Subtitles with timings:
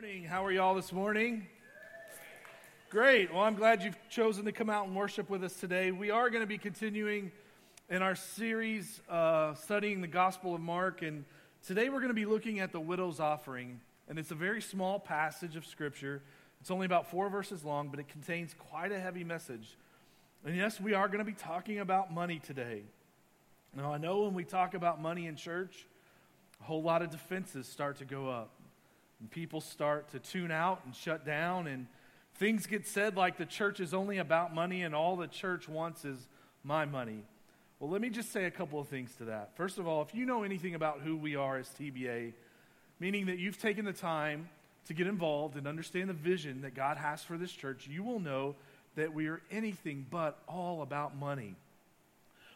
[0.00, 0.22] morning.
[0.22, 1.48] How are y'all this morning?
[2.88, 3.34] Great.
[3.34, 5.90] Well, I'm glad you've chosen to come out and worship with us today.
[5.90, 7.32] We are going to be continuing
[7.90, 11.24] in our series uh, studying the Gospel of Mark, and
[11.66, 13.80] today we're going to be looking at the widow's offering.
[14.08, 16.22] And it's a very small passage of Scripture.
[16.60, 19.76] It's only about four verses long, but it contains quite a heavy message.
[20.44, 22.82] And yes, we are going to be talking about money today.
[23.76, 25.88] Now, I know when we talk about money in church,
[26.60, 28.52] a whole lot of defenses start to go up.
[29.20, 31.86] And people start to tune out and shut down, and
[32.38, 36.04] things get said like the church is only about money and all the church wants
[36.04, 36.28] is
[36.62, 37.24] my money.
[37.80, 39.56] Well, let me just say a couple of things to that.
[39.56, 42.32] First of all, if you know anything about who we are as TBA,
[43.00, 44.48] meaning that you've taken the time
[44.86, 48.20] to get involved and understand the vision that God has for this church, you will
[48.20, 48.56] know
[48.96, 51.54] that we are anything but all about money.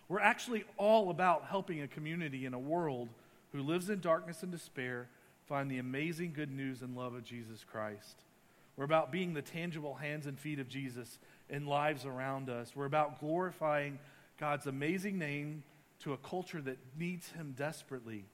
[0.09, 3.09] We're actually all about helping a community in a world
[3.53, 5.09] who lives in darkness and despair
[5.53, 8.23] find the amazing good news and love of Jesus Christ.
[8.75, 11.19] We're about being the tangible hands and feet of Jesus
[11.51, 12.73] in lives around us.
[12.75, 13.99] We're about glorifying
[14.41, 15.63] God's amazing name
[16.05, 18.25] to a culture that needs Him desperately.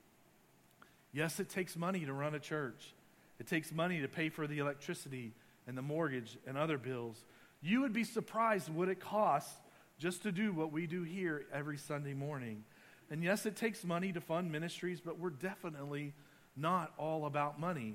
[1.12, 2.94] Yes, it takes money to run a church,
[3.40, 5.32] it takes money to pay for the electricity
[5.66, 7.24] and the mortgage and other bills.
[7.60, 9.58] You would be surprised what it costs
[9.98, 12.62] just to do what we do here every Sunday morning.
[13.10, 16.12] And yes, it takes money to fund ministries, but we're definitely
[16.58, 17.94] not all about money.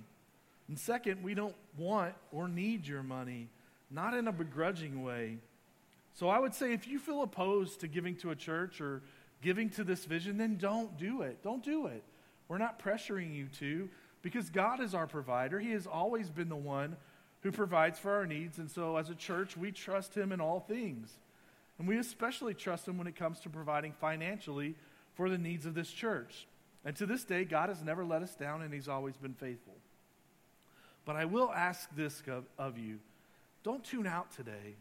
[0.67, 3.49] And second, we don't want or need your money,
[3.91, 5.37] not in a begrudging way.
[6.13, 9.01] So I would say if you feel opposed to giving to a church or
[9.41, 11.43] giving to this vision, then don't do it.
[11.43, 12.03] Don't do it.
[12.47, 13.89] We're not pressuring you to
[14.21, 15.59] because God is our provider.
[15.59, 16.95] He has always been the one
[17.41, 18.57] who provides for our needs.
[18.57, 21.11] And so as a church, we trust Him in all things.
[21.77, 24.75] And we especially trust Him when it comes to providing financially
[25.15, 26.47] for the needs of this church.
[26.85, 29.75] And to this day, God has never let us down and He's always been faithful.
[31.05, 32.99] But I will ask this of, of you
[33.63, 34.75] don't tune out today.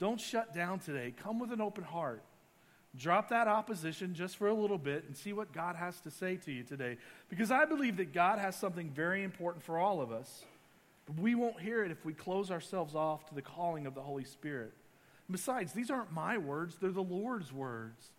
[0.00, 1.14] Don't shut down today.
[1.22, 2.22] Come with an open heart.
[2.96, 6.36] Drop that opposition just for a little bit and see what God has to say
[6.38, 6.96] to you today.
[7.28, 10.44] Because I believe that God has something very important for all of us.
[11.06, 14.00] But we won't hear it if we close ourselves off to the calling of the
[14.00, 14.72] Holy Spirit.
[15.30, 18.10] Besides, these aren't my words, they're the Lord's words.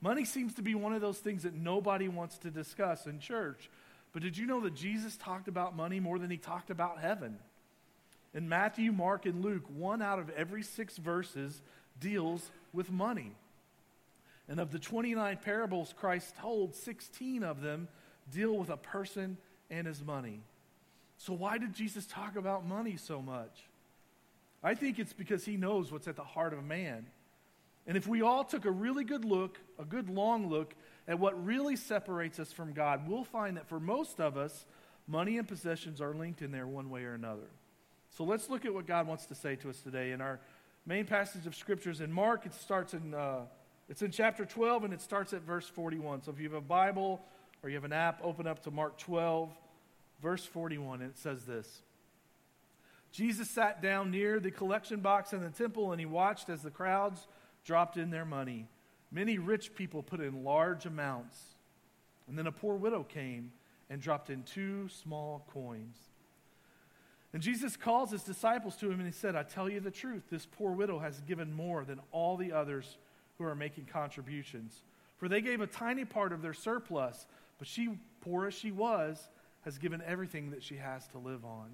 [0.00, 3.68] Money seems to be one of those things that nobody wants to discuss in church.
[4.12, 7.38] But did you know that Jesus talked about money more than he talked about heaven?
[8.32, 11.60] In Matthew, Mark, and Luke, one out of every six verses
[11.98, 13.32] deals with money.
[14.48, 17.88] And of the 29 parables Christ told, 16 of them
[18.32, 19.36] deal with a person
[19.70, 20.40] and his money.
[21.18, 23.68] So, why did Jesus talk about money so much?
[24.62, 27.06] I think it's because he knows what's at the heart of man.
[27.90, 30.76] And if we all took a really good look, a good long look,
[31.08, 34.64] at what really separates us from God, we'll find that for most of us,
[35.08, 37.50] money and possessions are linked in there one way or another.
[38.10, 40.12] So let's look at what God wants to say to us today.
[40.12, 40.38] In our
[40.86, 43.40] main passage of scriptures in Mark, it starts in uh,
[43.88, 46.22] it's in chapter 12 and it starts at verse 41.
[46.22, 47.20] So if you have a Bible
[47.64, 49.50] or you have an app, open up to Mark 12,
[50.22, 51.82] verse 41, and it says this.
[53.10, 56.70] Jesus sat down near the collection box in the temple and he watched as the
[56.70, 57.26] crowds
[57.64, 58.68] dropped in their money.
[59.10, 61.36] Many rich people put in large amounts.
[62.28, 63.52] And then a poor widow came
[63.88, 65.96] and dropped in two small coins.
[67.32, 70.24] And Jesus calls his disciples to him and he said, I tell you the truth,
[70.30, 72.98] this poor widow has given more than all the others
[73.38, 74.82] who are making contributions.
[75.16, 77.26] For they gave a tiny part of their surplus,
[77.58, 79.28] but she, poor as she was,
[79.64, 81.68] has given everything that she has to live on.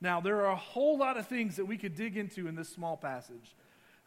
[0.00, 2.68] Now, there are a whole lot of things that we could dig into in this
[2.68, 3.54] small passage.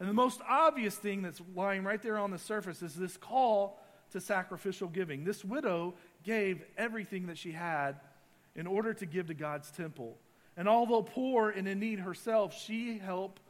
[0.00, 3.80] And the most obvious thing that's lying right there on the surface is this call
[4.12, 5.24] to sacrificial giving.
[5.24, 5.94] This widow
[6.24, 7.96] gave everything that she had
[8.54, 10.16] in order to give to God's temple.
[10.56, 13.40] And although poor and in need herself, she helped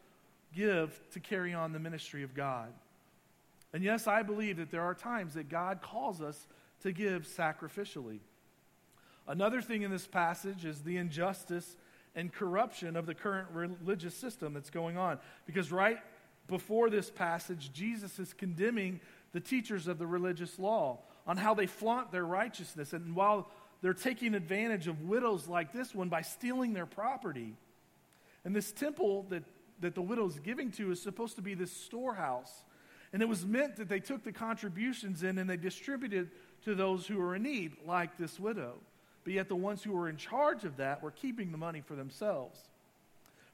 [0.54, 2.72] give to carry on the ministry of God.
[3.72, 6.47] And yes, I believe that there are times that God calls us
[6.82, 8.20] to give sacrificially.
[9.26, 11.76] Another thing in this passage is the injustice
[12.14, 15.19] and corruption of the current religious system that's going on.
[15.46, 15.99] Because right
[16.49, 19.00] before this passage, Jesus is condemning
[19.33, 22.93] the teachers of the religious law on how they flaunt their righteousness.
[22.93, 23.49] And while
[23.81, 27.55] they're taking advantage of widows like this one by stealing their property.
[28.45, 29.45] And this temple that,
[29.81, 32.65] that the widow's giving to is supposed to be this storehouse.
[33.12, 36.31] And it was meant that they took the contributions in and they distributed
[36.65, 38.75] to those who were in need, like this widow.
[39.25, 41.95] But yet the ones who were in charge of that were keeping the money for
[41.95, 42.59] themselves.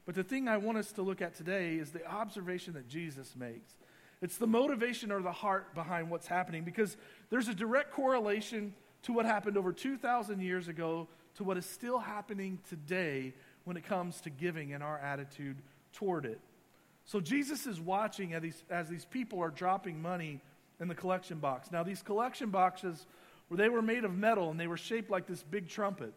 [0.05, 3.35] But the thing I want us to look at today is the observation that Jesus
[3.35, 3.73] makes.
[4.21, 6.95] It's the motivation or the heart behind what's happening because
[7.29, 8.73] there's a direct correlation
[9.03, 13.33] to what happened over 2,000 years ago to what is still happening today
[13.65, 15.57] when it comes to giving and our attitude
[15.93, 16.39] toward it.
[17.05, 20.41] So Jesus is watching as these, as these people are dropping money
[20.79, 21.71] in the collection box.
[21.71, 23.05] Now, these collection boxes,
[23.51, 26.13] they were made of metal and they were shaped like this big trumpet.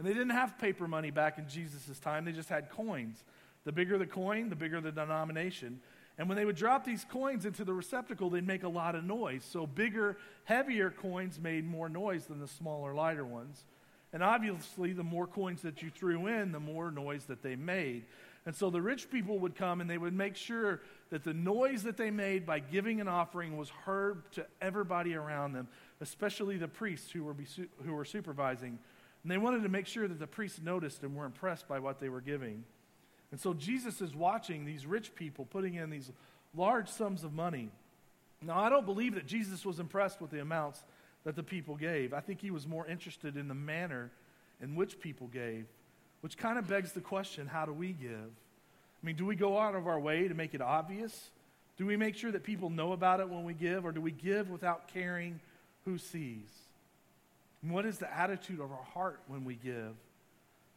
[0.00, 3.22] And they didn't have paper money back in Jesus' time, they just had coins.
[3.64, 5.78] The bigger the coin, the bigger the denomination.
[6.16, 9.04] And when they would drop these coins into the receptacle, they'd make a lot of
[9.04, 9.44] noise.
[9.44, 13.66] So bigger, heavier coins made more noise than the smaller, lighter ones.
[14.14, 18.04] And obviously, the more coins that you threw in, the more noise that they made.
[18.46, 20.80] And so the rich people would come and they would make sure
[21.10, 25.52] that the noise that they made by giving an offering was heard to everybody around
[25.52, 25.68] them,
[26.00, 27.36] especially the priests who were,
[27.84, 28.78] who were supervising.
[29.22, 32.00] And they wanted to make sure that the priests noticed and were impressed by what
[32.00, 32.64] they were giving.
[33.30, 36.10] And so Jesus is watching these rich people putting in these
[36.54, 37.70] large sums of money.
[38.42, 40.82] Now, I don't believe that Jesus was impressed with the amounts
[41.24, 42.14] that the people gave.
[42.14, 44.10] I think he was more interested in the manner
[44.62, 45.66] in which people gave,
[46.22, 48.10] which kind of begs the question how do we give?
[48.10, 51.30] I mean, do we go out of our way to make it obvious?
[51.76, 54.10] Do we make sure that people know about it when we give, or do we
[54.10, 55.40] give without caring
[55.84, 56.48] who sees?
[57.62, 59.94] And what is the attitude of our heart when we give?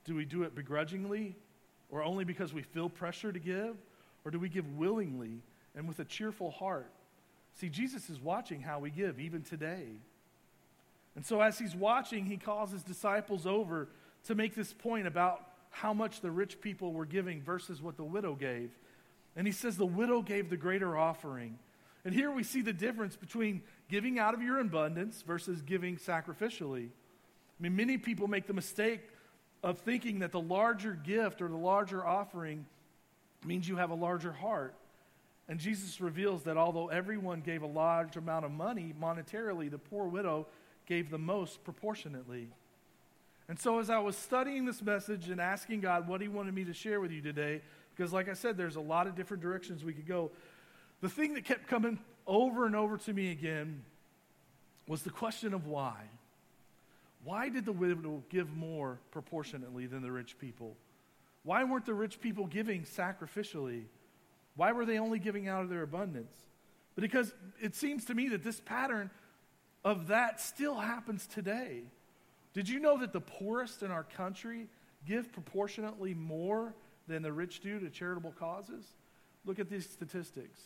[0.06, 1.36] Do we do it begrudgingly,
[1.90, 3.76] or only because we feel pressure to give?
[4.26, 5.42] Or do we give willingly
[5.76, 6.92] and with a cheerful heart?
[7.56, 9.88] See, Jesus is watching how we give, even today.
[11.16, 13.90] And so, as he's watching, he calls his disciples over
[14.26, 18.04] to make this point about how much the rich people were giving versus what the
[18.04, 18.72] widow gave.
[19.36, 21.58] And he says the widow gave the greater offering.
[22.06, 26.88] And here we see the difference between giving out of your abundance versus giving sacrificially.
[26.88, 29.02] I mean, many people make the mistake
[29.64, 32.66] of thinking that the larger gift or the larger offering
[33.46, 34.76] means you have a larger heart.
[35.48, 40.08] And Jesus reveals that although everyone gave a large amount of money monetarily, the poor
[40.08, 40.48] widow
[40.86, 42.50] gave the most proportionately.
[43.50, 46.64] And so, as I was studying this message and asking God what He wanted me
[46.64, 47.62] to share with you today,
[47.96, 50.32] because, like I said, there's a lot of different directions we could go,
[51.04, 53.84] the thing that kept coming over and over to me again
[54.88, 55.98] was the question of why.
[57.26, 60.78] Why did the widow give more proportionately than the rich people?
[61.44, 63.84] Why weren't the rich people giving sacrificially?
[64.56, 66.34] Why were they only giving out of their abundance?
[66.96, 69.12] Because it seems to me that this pattern
[69.84, 71.82] of that still happens today.
[72.54, 74.68] Did you know that the poorest in our country
[75.06, 76.74] give proportionately more
[77.10, 78.86] than the rich do to charitable causes?
[79.44, 80.62] Look at these statistics.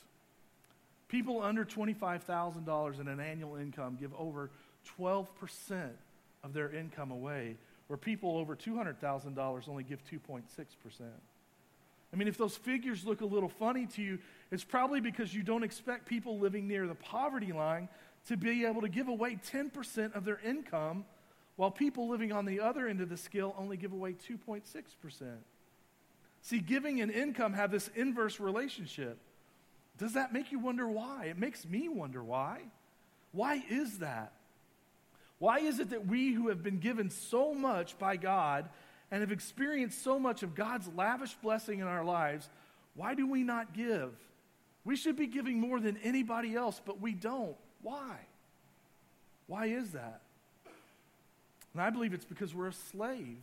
[1.08, 4.52] People under $25,000 in an annual income give over
[5.00, 5.28] 12%
[6.44, 7.56] of their income away,
[7.88, 10.42] where people over $200,000 only give 2.6%.
[12.14, 14.20] I mean, if those figures look a little funny to you,
[14.52, 17.90] it's probably because you don't expect people living near the poverty line
[18.28, 21.06] to be able to give away 10% of their income,
[21.56, 24.62] while people living on the other end of the scale only give away 2.6%.
[26.42, 29.18] See, giving and income have this inverse relationship.
[29.98, 31.26] Does that make you wonder why?
[31.26, 32.62] It makes me wonder why.
[33.32, 34.34] Why is that?
[35.40, 38.70] Why is it that we who have been given so much by God
[39.12, 42.50] and have experienced so much of God's lavish blessing in our lives,
[42.96, 44.12] why do we not give?
[44.84, 47.56] We should be giving more than anybody else, but we don't.
[47.82, 48.18] Why?
[49.46, 50.22] Why is that?
[51.74, 53.38] And I believe it's because we're a slave.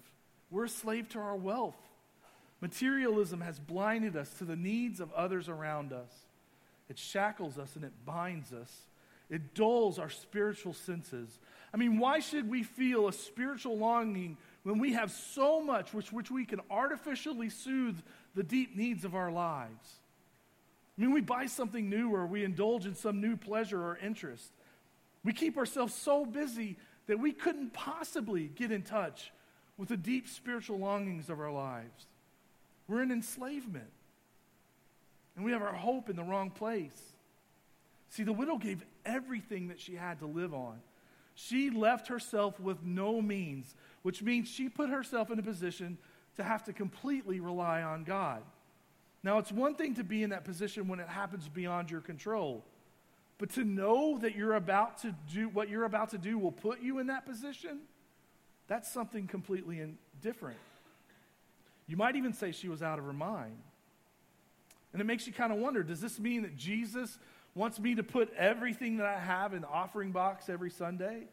[0.51, 1.77] We're a slave to our wealth.
[2.61, 6.11] Materialism has blinded us to the needs of others around us.
[6.89, 8.71] It shackles us and it binds us.
[9.31, 11.39] It dulls our spiritual senses.
[11.73, 16.13] I mean, why should we feel a spiritual longing when we have so much which,
[16.13, 17.99] which we can artificially soothe
[18.35, 19.95] the deep needs of our lives?
[20.97, 24.53] I mean, we buy something new or we indulge in some new pleasure or interest.
[25.25, 26.77] We keep ourselves so busy
[27.07, 29.33] that we couldn't possibly get in touch
[29.77, 32.07] with the deep spiritual longings of our lives.
[32.87, 33.91] We're in enslavement.
[35.37, 37.13] And we have our hope in the wrong place.
[38.11, 40.81] See, the widow gave everything that she had to live on.
[41.35, 45.99] She left herself with no means, which means she put herself in a position
[46.37, 48.43] to have to completely rely on God.
[49.25, 52.65] Now, it's one thing to be in that position when it happens beyond your control.
[53.39, 56.81] But to know that you're about to do what you're about to do will put
[56.81, 57.81] you in that position,
[58.69, 59.83] that's something completely
[60.23, 60.59] different.
[61.87, 63.57] You might even say she was out of her mind.
[64.95, 67.19] And it makes you kind of wonder does this mean that Jesus
[67.55, 71.25] wants me to put everything that I have in the offering box every Sunday?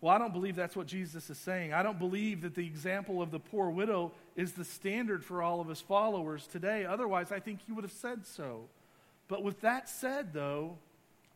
[0.00, 1.72] Well, I don't believe that's what Jesus is saying.
[1.72, 5.60] I don't believe that the example of the poor widow is the standard for all
[5.60, 6.84] of his followers today.
[6.84, 8.66] Otherwise, I think he would have said so.
[9.26, 10.76] But with that said, though,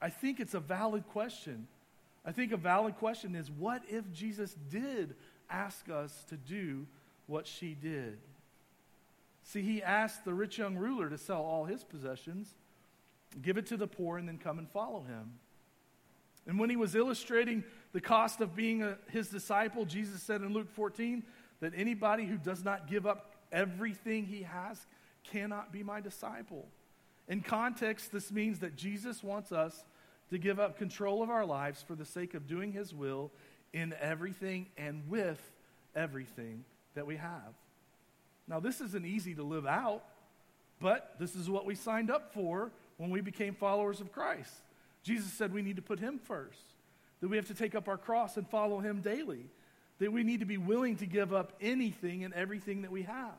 [0.00, 1.66] I think it's a valid question.
[2.24, 5.14] I think a valid question is what if Jesus did
[5.50, 6.86] ask us to do
[7.26, 8.18] what she did?
[9.44, 12.54] See, he asked the rich young ruler to sell all his possessions,
[13.40, 15.32] give it to the poor, and then come and follow him.
[16.46, 20.52] And when he was illustrating the cost of being a, his disciple, Jesus said in
[20.52, 21.22] Luke 14
[21.60, 24.86] that anybody who does not give up everything he has
[25.24, 26.66] cannot be my disciple.
[27.28, 29.84] In context, this means that Jesus wants us
[30.30, 33.30] to give up control of our lives for the sake of doing his will
[33.72, 35.40] in everything and with
[35.94, 37.54] everything that we have.
[38.48, 40.02] Now, this isn't easy to live out,
[40.80, 44.52] but this is what we signed up for when we became followers of Christ.
[45.02, 46.74] Jesus said we need to put him first,
[47.20, 49.46] that we have to take up our cross and follow him daily,
[49.98, 53.32] that we need to be willing to give up anything and everything that we have,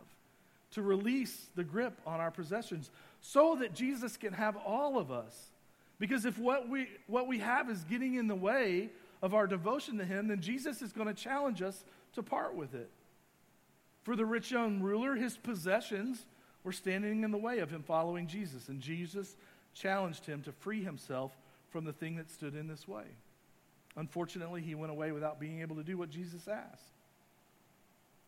[0.71, 2.89] to release the grip on our possessions,
[3.21, 5.51] so that Jesus can have all of us.
[5.99, 8.89] Because if what we, what we have is getting in the way
[9.21, 12.73] of our devotion to him, then Jesus is going to challenge us to part with
[12.73, 12.89] it.
[14.03, 16.25] For the rich young ruler, his possessions
[16.63, 19.35] were standing in the way of him following Jesus, and Jesus
[19.73, 21.31] challenged him to free himself
[21.71, 23.05] from the thing that stood in this way.
[23.95, 26.91] Unfortunately, he went away without being able to do what Jesus asked.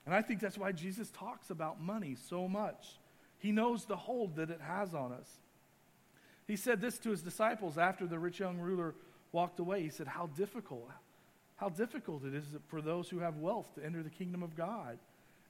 [0.05, 2.97] And I think that's why Jesus talks about money so much.
[3.39, 5.29] He knows the hold that it has on us.
[6.47, 8.93] He said this to his disciples after the rich young ruler
[9.31, 9.81] walked away.
[9.81, 10.89] He said, How difficult,
[11.55, 14.99] how difficult it is for those who have wealth to enter the kingdom of God.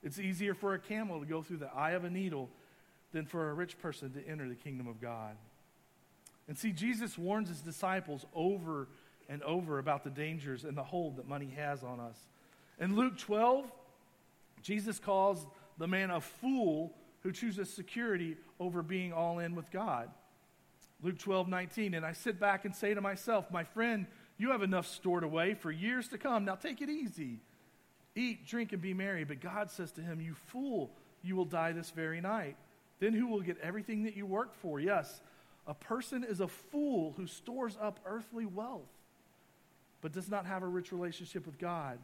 [0.06, 2.48] It's easier for a camel to go through the eye of a needle
[3.10, 5.36] than for a rich person to enter the kingdom of God.
[6.46, 8.86] And see, Jesus warns his disciples over
[9.28, 12.16] and over about the dangers and the hold that money has on us.
[12.78, 13.66] In Luke 12,
[14.62, 15.44] Jesus calls
[15.76, 16.94] the man a fool
[17.24, 20.08] who chooses security over being all in with God.
[21.02, 21.94] Luke 12, 19.
[21.94, 24.06] And I sit back and say to myself, My friend,
[24.38, 26.44] you have enough stored away for years to come.
[26.44, 27.40] Now take it easy.
[28.16, 29.24] Eat, drink, and be merry.
[29.24, 30.90] But God says to him, You fool,
[31.22, 32.56] you will die this very night.
[32.98, 34.80] Then who will get everything that you worked for?
[34.80, 35.20] Yes,
[35.66, 38.88] a person is a fool who stores up earthly wealth,
[40.00, 41.98] but does not have a rich relationship with God.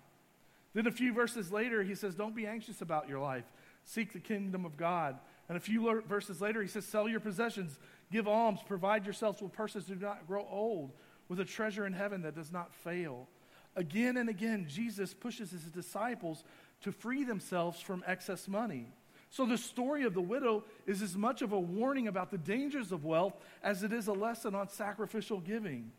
[0.74, 3.44] Then a few verses later, he says, Don't be anxious about your life.
[3.84, 5.18] Seek the kingdom of God.
[5.48, 7.78] And a few verses later, he says, Sell your possessions,
[8.10, 10.92] give alms, provide yourselves with purses do not grow old,
[11.28, 13.28] with a treasure in heaven that does not fail.
[13.74, 16.44] Again and again, Jesus pushes his disciples
[16.82, 18.88] to free themselves from excess money.
[19.30, 22.92] So the story of the widow is as much of a warning about the dangers
[22.92, 25.90] of wealth as it is a lesson on sacrificial giving.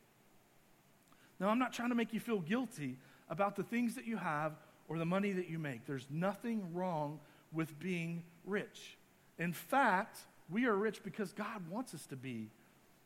[1.40, 2.98] Now, I'm not trying to make you feel guilty
[3.30, 4.54] about the things that you have
[4.88, 5.88] or the money that you make.
[5.88, 7.20] There's nothing wrong
[7.52, 8.98] with being rich.
[9.40, 12.50] In fact, we are rich because God wants us to be.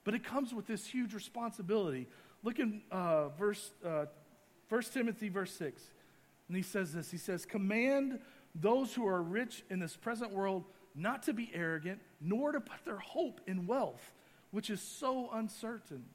[0.04, 2.08] But it comes with this huge responsibility.
[2.44, 4.06] Look in uh, verse uh,
[4.70, 5.82] 1 Timothy, verse 6.
[6.48, 8.20] And he says this He says, Command
[8.56, 12.84] those who are rich in this present world not to be arrogant, nor to put
[12.84, 14.12] their hope in wealth,
[14.52, 16.06] which is so uncertain,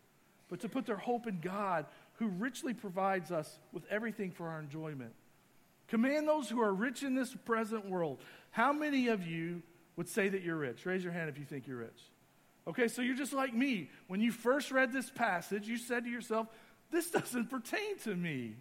[0.48, 4.58] but to put their hope in God, who richly provides us with everything for our
[4.58, 5.12] enjoyment.
[5.86, 8.18] Command those who are rich in this present world.
[8.50, 9.62] How many of you
[9.96, 10.84] would say that you're rich?
[10.84, 12.00] Raise your hand if you think you're rich.
[12.66, 13.90] Okay, so you're just like me.
[14.06, 16.48] When you first read this passage, you said to yourself,
[16.92, 18.54] This doesn't pertain to me.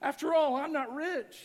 [0.00, 1.36] After all, I'm not rich.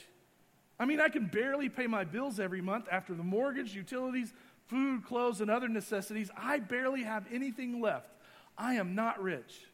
[0.79, 4.33] I mean, I can barely pay my bills every month after the mortgage, utilities,
[4.67, 6.29] food, clothes, and other necessities.
[6.37, 8.11] I barely have anything left.
[8.57, 9.65] I am not rich.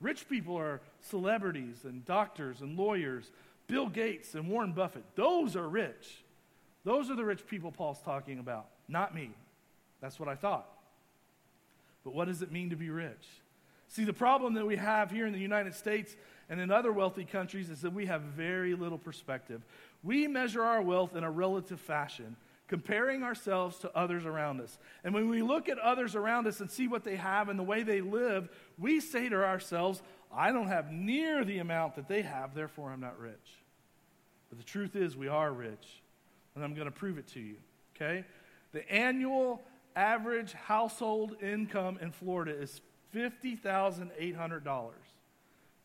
[0.00, 3.30] Rich people are celebrities and doctors and lawyers,
[3.66, 5.04] Bill Gates and Warren Buffett.
[5.16, 6.22] Those are rich.
[6.84, 9.30] Those are the rich people Paul's talking about, not me.
[10.00, 10.68] That's what I thought.
[12.04, 13.26] But what does it mean to be rich?
[13.94, 16.16] See, the problem that we have here in the United States
[16.48, 19.64] and in other wealthy countries is that we have very little perspective.
[20.02, 22.34] We measure our wealth in a relative fashion,
[22.66, 24.80] comparing ourselves to others around us.
[25.04, 27.62] And when we look at others around us and see what they have and the
[27.62, 28.48] way they live,
[28.80, 30.02] we say to ourselves,
[30.34, 33.62] I don't have near the amount that they have, therefore I'm not rich.
[34.48, 36.02] But the truth is, we are rich.
[36.56, 37.58] And I'm going to prove it to you.
[37.94, 38.24] Okay?
[38.72, 39.62] The annual
[39.94, 42.80] average household income in Florida is
[43.14, 44.90] $50,800.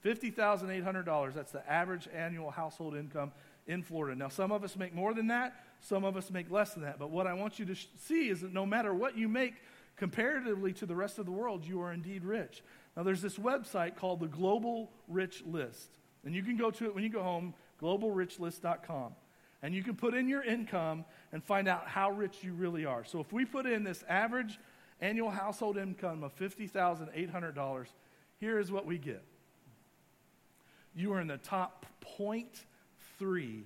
[0.03, 1.33] $50,800.
[1.33, 3.31] That's the average annual household income
[3.67, 4.17] in Florida.
[4.17, 6.99] Now, some of us make more than that, some of us make less than that.
[6.99, 9.55] But what I want you to sh- see is that no matter what you make
[9.95, 12.63] comparatively to the rest of the world, you are indeed rich.
[12.97, 15.89] Now, there's this website called the Global Rich List.
[16.25, 19.13] And you can go to it when you go home, globalrichlist.com.
[19.61, 23.03] And you can put in your income and find out how rich you really are.
[23.03, 24.57] So if we put in this average
[25.01, 27.85] annual household income of $50,800,
[28.39, 29.23] here is what we get.
[30.95, 31.85] you are in the top
[32.17, 33.61] 0.3,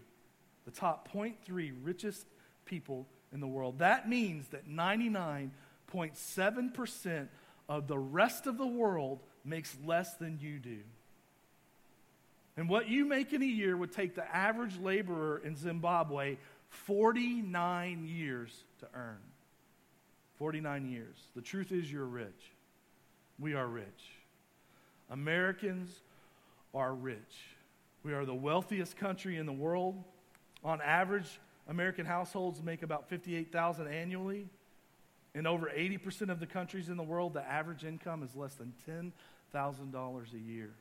[0.66, 2.26] the top 0.3 richest
[2.66, 3.80] people in the world.
[3.80, 7.28] That means that 99.7%
[7.70, 10.80] of the rest of the world makes less than you do.
[12.56, 16.38] And what you make in a year would take the average laborer in Zimbabwe
[16.70, 19.18] 49 years to earn.
[20.44, 21.16] 49 years.
[21.38, 22.52] The truth is, you're rich.
[23.40, 24.12] We are rich.
[25.10, 25.90] Americans
[26.74, 27.18] are rich.
[28.04, 30.04] We are the wealthiest country in the world.
[30.62, 34.50] On average, American households make about 58,000 annually.
[35.34, 38.74] In over 80% of the countries in the world, the average income is less than
[38.86, 40.72] $10,000 a year.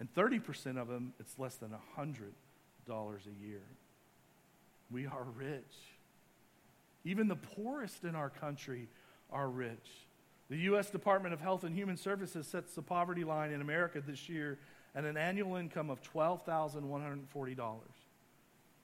[0.00, 2.16] And 30% of them, it's less than $100
[2.90, 3.62] a year.
[4.90, 5.62] We are rich.
[7.06, 8.88] Even the poorest in our country
[9.30, 9.88] are rich.
[10.50, 10.90] The U.S.
[10.90, 14.58] Department of Health and Human Services sets the poverty line in America this year
[14.92, 17.78] at an annual income of $12,140.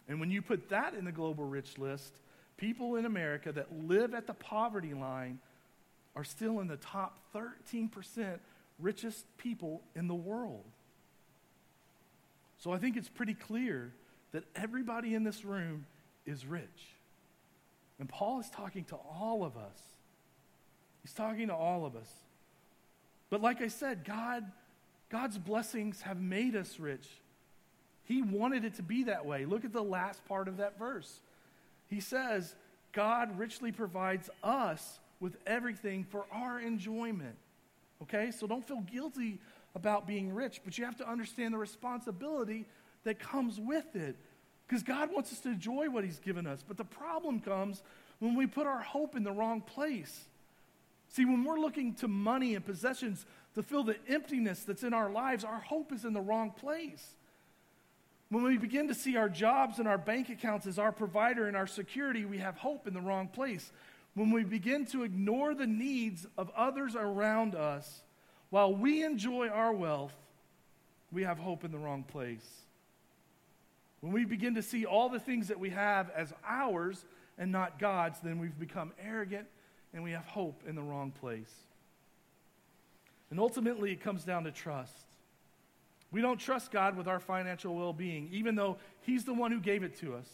[0.09, 2.13] And when you put that in the global rich list,
[2.57, 5.41] people in America that live at the poverty line
[6.15, 8.39] are still in the top 13%
[8.79, 10.65] richest people in the world.
[12.59, 13.93] So I think it's pretty clear
[14.31, 15.87] that everybody in this room
[16.25, 16.95] is rich.
[18.03, 19.79] And Paul is talking to all of us.
[21.03, 22.13] He's talking to all of us.
[23.31, 24.45] But like I said, God,
[25.09, 27.07] God's blessings have made us rich.
[28.03, 29.45] He wanted it to be that way.
[29.45, 31.21] Look at the last part of that verse.
[31.87, 32.57] He says,
[32.91, 37.37] God richly provides us with everything for our enjoyment.
[38.03, 38.33] Okay?
[38.33, 39.39] So don't feel guilty
[39.77, 42.67] about being rich, but you have to understand the responsibility
[43.05, 44.17] that comes with it.
[44.67, 46.65] Because God wants us to enjoy what He's given us.
[46.67, 47.83] But the problem comes
[48.19, 50.27] when we put our hope in the wrong place.
[51.09, 55.11] See, when we're looking to money and possessions to fill the emptiness that's in our
[55.11, 57.17] lives, our hope is in the wrong place.
[58.31, 61.57] When we begin to see our jobs and our bank accounts as our provider and
[61.57, 63.71] our security, we have hope in the wrong place.
[64.15, 68.03] When we begin to ignore the needs of others around us
[68.49, 70.15] while we enjoy our wealth,
[71.11, 72.63] we have hope in the wrong place.
[74.03, 77.05] When we begin to see all the things that we have as ours
[77.39, 79.47] and not God's, then we've become arrogant
[79.95, 81.53] and we have hope in the wrong place.
[83.31, 84.93] And ultimately, it comes down to trust.
[86.11, 89.61] We don't trust God with our financial well being, even though He's the one who
[89.61, 90.27] gave it to us,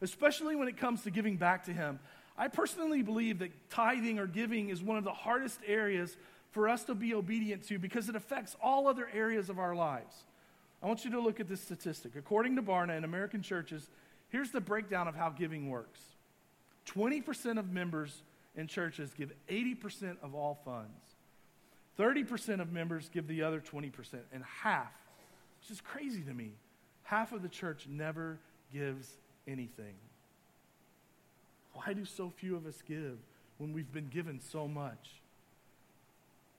[0.00, 1.98] especially when it comes to giving back to Him.
[2.38, 6.16] I personally believe that tithing or giving is one of the hardest areas
[6.52, 10.14] for us to be obedient to because it affects all other areas of our lives.
[10.82, 12.12] I want you to look at this statistic.
[12.16, 13.88] According to Barna in American churches,
[14.28, 16.00] here's the breakdown of how giving works
[16.86, 18.22] 20% of members
[18.56, 21.16] in churches give 80% of all funds,
[21.98, 23.92] 30% of members give the other 20%,
[24.32, 24.92] and half
[25.66, 26.52] which is crazy to me.
[27.02, 28.38] Half of the church never
[28.72, 29.16] gives
[29.48, 29.94] anything.
[31.72, 33.18] Why do so few of us give
[33.58, 35.20] when we've been given so much?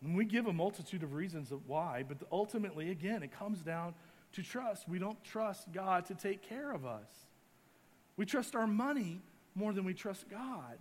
[0.03, 3.95] And we give a multitude of reasons of why, but ultimately, again, it comes down
[4.37, 4.87] to trust.
[4.87, 7.09] We don't trust God to take care of us.
[8.17, 9.19] We trust our money
[9.55, 10.77] more than we trust God.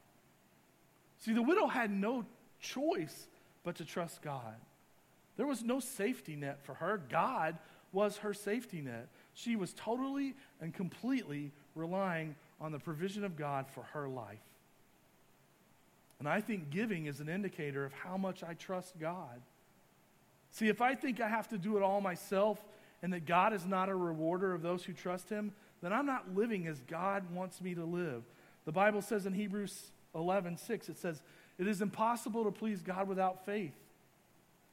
[1.18, 2.26] See, the widow had no
[2.60, 3.28] choice
[3.64, 4.56] but to trust God.
[5.38, 7.00] There was no safety net for her.
[7.08, 7.56] God
[7.92, 9.08] was her safety net.
[9.32, 14.38] She was totally and completely relying on the provision of God for her life.
[16.18, 19.40] And I think giving is an indicator of how much I trust God.
[20.50, 22.62] See, if I think I have to do it all myself
[23.02, 26.34] and that God is not a rewarder of those who trust Him, then I'm not
[26.34, 28.22] living as God wants me to live.
[28.64, 31.22] The Bible says in Hebrews 11 6, it says,
[31.58, 33.74] It is impossible to please God without faith.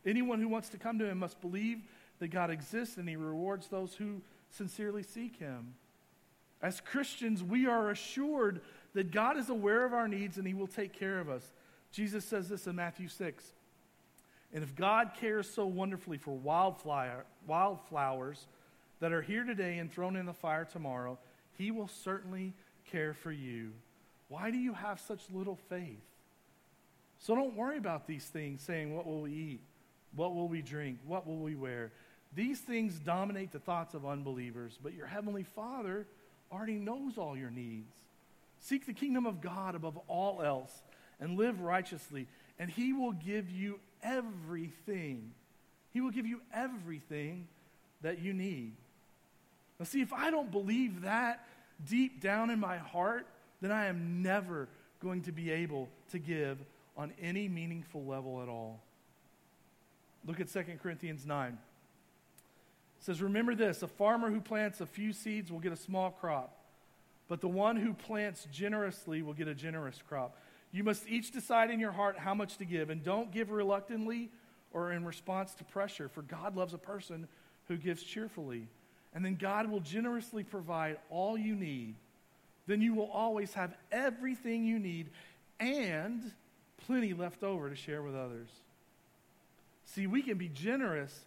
[0.06, 1.82] Anyone who wants to come to Him must believe
[2.20, 5.76] that God exists and He rewards those who sincerely seek Him.
[6.62, 8.62] As Christians, we are assured
[8.94, 11.52] that God is aware of our needs and He will take care of us.
[11.92, 13.54] Jesus says this in Matthew 6.
[14.54, 18.48] And if God cares so wonderfully for wildflower, wildflowers
[19.00, 21.18] that are here today and thrown in the fire tomorrow,
[21.58, 22.54] He will certainly
[22.90, 23.72] care for you.
[24.28, 26.02] Why do you have such little faith?
[27.20, 29.62] So don't worry about these things, saying, What will we eat?
[30.16, 31.00] What will we drink?
[31.06, 31.92] What will we wear?
[32.36, 36.08] These things dominate the thoughts of unbelievers, but your heavenly Father
[36.52, 37.96] already knows all your needs.
[38.60, 40.84] Seek the kingdom of God above all else
[41.20, 42.28] and live righteously,
[42.60, 45.32] and He will give you everything.
[45.92, 47.48] He will give you everything
[48.02, 48.74] that you need.
[49.80, 51.46] Now, see, if I don't believe that
[51.88, 53.26] deep down in my heart,
[53.62, 54.68] then I am never
[55.02, 56.58] going to be able to give
[56.96, 58.80] on any meaningful level at all.
[60.26, 61.58] Look at 2 Corinthians 9
[63.04, 66.56] says, Remember this a farmer who plants a few seeds will get a small crop,
[67.28, 70.38] but the one who plants generously will get a generous crop.
[70.74, 74.30] You must each decide in your heart how much to give, and don't give reluctantly
[74.74, 77.28] or in response to pressure, for God loves a person
[77.68, 78.68] who gives cheerfully.
[79.14, 81.94] And then God will generously provide all you need.
[82.66, 85.12] Then you will always have everything you need
[85.60, 86.32] and
[86.88, 88.50] plenty left over to share with others.
[89.86, 91.18] See, we can be generous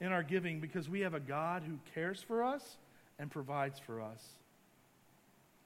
[0.00, 2.76] in our giving because we have a God who cares for us
[3.20, 4.22] and provides for us.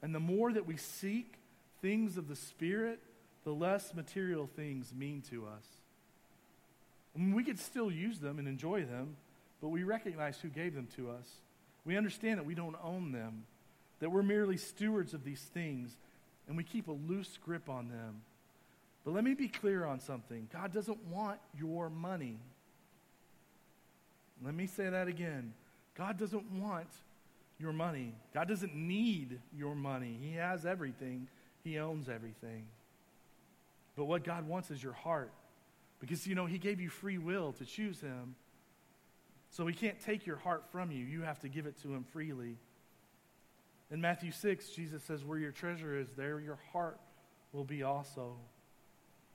[0.02, 1.38] And the more that we seek
[1.80, 3.00] things of the Spirit,
[3.44, 5.64] the less material things mean to us.
[7.16, 9.16] Mean, we could still use them and enjoy them,
[9.60, 11.28] but we recognize who gave them to us.
[11.84, 13.44] We understand that we don't own them,
[14.00, 15.96] that we're merely stewards of these things,
[16.46, 18.22] and we keep a loose grip on them.
[19.04, 22.38] But let me be clear on something God doesn't want your money.
[24.44, 25.52] Let me say that again.
[25.96, 26.88] God doesn't want
[27.58, 28.14] your money.
[28.32, 30.16] God doesn't need your money.
[30.22, 31.28] He has everything,
[31.62, 32.64] He owns everything.
[34.00, 35.30] But what God wants is your heart.
[36.00, 38.34] Because, you know, He gave you free will to choose Him.
[39.50, 41.04] So He can't take your heart from you.
[41.04, 42.56] You have to give it to Him freely.
[43.90, 46.98] In Matthew 6, Jesus says, Where your treasure is, there your heart
[47.52, 48.36] will be also.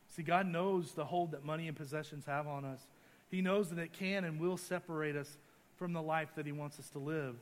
[0.08, 2.88] See, God knows the hold that money and possessions have on us.
[3.30, 5.38] He knows that it can and will separate us
[5.76, 7.36] from the life that He wants us to live.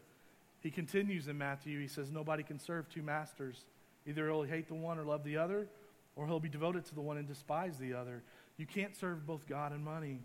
[0.59, 3.63] He continues in Matthew, He says, Nobody can serve two masters.
[4.05, 5.67] Either he'll hate the one or love the other,
[6.15, 8.23] or he'll be devoted to the one and despise the other.
[8.57, 10.19] You can't serve both God and money.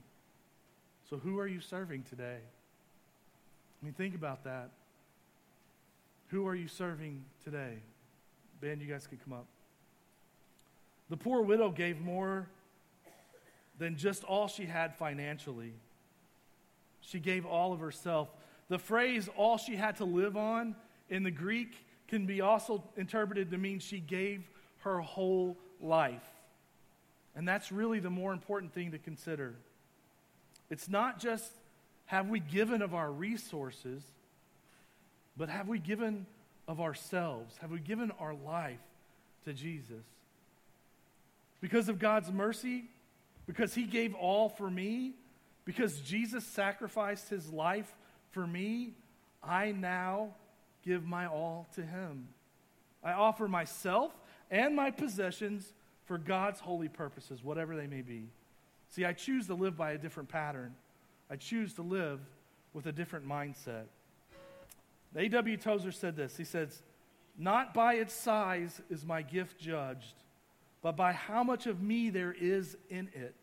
[1.08, 2.38] So, who are you serving today?
[3.80, 4.70] I mean, think about that.
[6.28, 7.78] Who are you serving today?
[8.60, 9.46] Ben, you guys can come up.
[11.08, 12.48] The poor widow gave more
[13.78, 15.72] than just all she had financially.
[17.00, 18.28] She gave all of herself.
[18.68, 20.76] The phrase, all she had to live on,
[21.08, 26.24] in the Greek can be also interpreted to mean she gave her whole life.
[27.34, 29.54] And that's really the more important thing to consider.
[30.70, 31.50] It's not just
[32.06, 34.02] have we given of our resources,
[35.36, 36.26] but have we given
[36.66, 37.56] of ourselves?
[37.60, 38.80] Have we given our life
[39.44, 40.04] to Jesus?
[41.60, 42.84] Because of God's mercy,
[43.46, 45.12] because He gave all for me,
[45.64, 47.92] because Jesus sacrificed His life
[48.30, 48.94] for me,
[49.42, 50.30] I now
[50.84, 52.28] give my all to Him.
[53.02, 54.12] I offer myself
[54.50, 55.72] and my possessions
[56.04, 58.28] for God's holy purposes, whatever they may be.
[58.88, 60.74] See, I choose to live by a different pattern.
[61.30, 62.20] I choose to live
[62.72, 63.84] with a different mindset.
[65.16, 65.56] A.W.
[65.56, 66.36] Tozer said this.
[66.36, 66.82] He says,
[67.36, 70.14] Not by its size is my gift judged,
[70.82, 73.34] but by how much of me there is in it.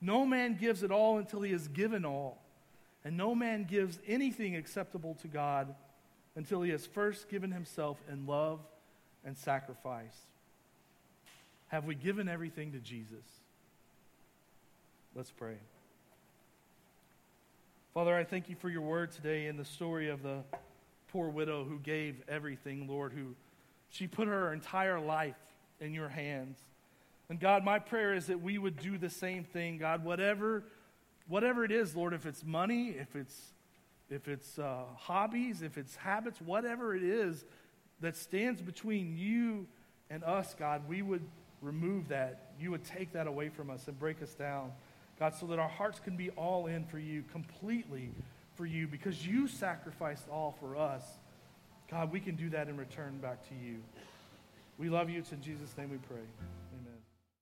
[0.00, 2.42] No man gives it all until he has given all,
[3.04, 5.74] and no man gives anything acceptable to God
[6.34, 8.60] until he has first given himself in love
[9.24, 10.26] and sacrifice.
[11.72, 13.24] Have we given everything to Jesus?
[15.14, 15.54] Let's pray.
[17.94, 20.40] Father, I thank you for your word today in the story of the
[21.08, 23.34] poor widow who gave everything, Lord, who
[23.88, 25.38] she put her entire life
[25.80, 26.58] in your hands.
[27.30, 30.64] And God, my prayer is that we would do the same thing, God, whatever
[31.26, 33.54] whatever it is, Lord, if it's money, if it's
[34.10, 37.46] if it's uh, hobbies, if it's habits, whatever it is
[38.02, 39.66] that stands between you
[40.10, 41.22] and us, God, we would
[41.62, 42.52] remove that.
[42.60, 44.72] You would take that away from us and break us down,
[45.18, 48.10] God, so that our hearts can be all in for you, completely
[48.56, 51.02] for you, because you sacrificed all for us.
[51.90, 53.76] God, we can do that in return back to you.
[54.78, 55.18] We love you.
[55.18, 56.61] It's in Jesus' name we pray.